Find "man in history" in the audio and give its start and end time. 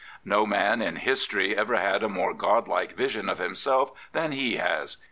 0.47-1.55